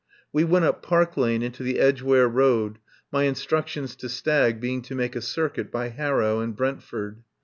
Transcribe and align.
We 0.33 0.43
went 0.45 0.65
up 0.65 0.81
Park 0.81 1.15
Lane 1.15 1.43
into 1.43 1.61
the 1.61 1.77
Edgeware 1.79 2.27
Road, 2.27 2.79
my 3.11 3.25
instructions 3.25 3.95
to 3.97 4.09
Stagg 4.09 4.59
being 4.59 4.81
to 4.81 4.95
make 4.95 5.15
a 5.15 5.21
circuit 5.21 5.71
by 5.71 5.89
Harrow 5.89 6.39
and 6.39 6.55
Brentford. 6.55 7.21